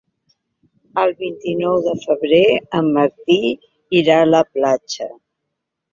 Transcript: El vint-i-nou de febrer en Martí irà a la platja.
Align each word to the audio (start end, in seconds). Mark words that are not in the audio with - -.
El 1.01 1.11
vint-i-nou 1.19 1.75
de 1.89 1.93
febrer 2.07 2.41
en 2.79 2.91
Martí 2.97 3.39
irà 4.03 4.17
a 4.23 4.29
la 4.33 4.45
platja. 4.57 5.13